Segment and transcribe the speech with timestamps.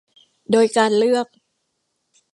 [0.51, 1.27] โดยการเลือก